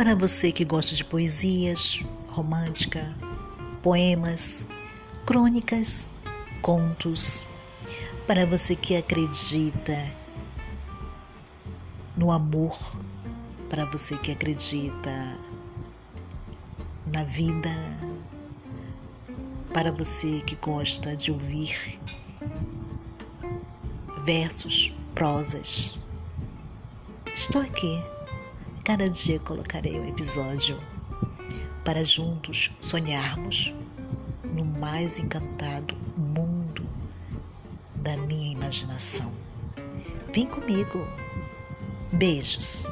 Para 0.00 0.14
você 0.14 0.50
que 0.50 0.64
gosta 0.64 0.94
de 0.94 1.04
poesias, 1.04 2.02
romântica, 2.28 3.14
poemas, 3.82 4.66
crônicas, 5.26 6.10
contos. 6.62 7.44
Para 8.26 8.46
você 8.46 8.74
que 8.74 8.96
acredita 8.96 10.10
no 12.16 12.32
amor, 12.32 12.78
para 13.68 13.84
você 13.84 14.16
que 14.16 14.32
acredita 14.32 15.36
na 17.12 17.22
vida, 17.24 17.68
para 19.70 19.92
você 19.92 20.40
que 20.46 20.54
gosta 20.54 21.14
de 21.14 21.30
ouvir 21.30 22.00
versos, 24.24 24.94
prosas. 25.14 25.98
Estou 27.34 27.60
aqui. 27.60 28.02
Cada 28.84 29.08
dia 29.08 29.38
colocarei 29.40 29.98
um 30.00 30.08
episódio 30.08 30.80
para 31.84 32.04
juntos 32.04 32.70
sonharmos 32.80 33.74
no 34.44 34.64
mais 34.64 35.18
encantado 35.18 35.94
mundo 36.16 36.84
da 37.96 38.16
minha 38.16 38.52
imaginação. 38.52 39.32
Vem 40.32 40.46
comigo. 40.46 41.06
Beijos. 42.12 42.86